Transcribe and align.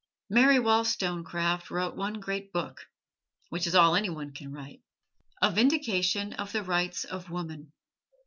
Mary 0.31 0.57
Wollstonecraft 0.57 1.69
wrote 1.69 1.95
one 1.95 2.15
great 2.15 2.51
book 2.51 2.87
(which 3.49 3.67
is 3.67 3.75
all 3.75 3.93
any 3.93 4.09
one 4.09 4.31
can 4.33 4.51
write): 4.51 4.81
"A 5.43 5.51
Vindication 5.51 6.33
of 6.33 6.51
the 6.51 6.63
Rights 6.63 7.03
of 7.03 7.29
Woman." 7.29 7.71